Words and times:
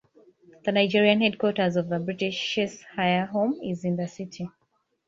The 0.65 0.71
Nigerian 0.71 1.21
headquarters 1.21 1.75
of 1.75 1.89
the 1.89 1.99
British 1.99 2.33
Cheshire 2.55 3.27
Home 3.27 3.59
is 3.61 3.85
in 3.85 3.97
the 3.97 4.07
city. 4.07 4.49